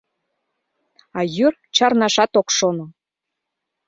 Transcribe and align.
А 1.17 1.19
йӱр 1.35 1.53
чарнашат 1.75 2.31
ок 2.39 2.47
шоно. 2.57 2.85